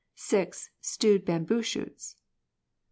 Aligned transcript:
Stewed 0.81 1.25
bamboo 1.25 1.61
shoots. 1.61 2.15